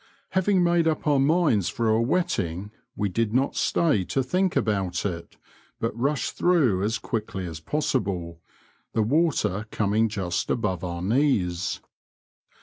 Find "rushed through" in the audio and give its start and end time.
5.95-6.81